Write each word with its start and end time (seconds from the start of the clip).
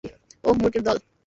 ওহ, 0.43 0.55
মূর্খের 0.59 0.83
দল! 0.83 0.97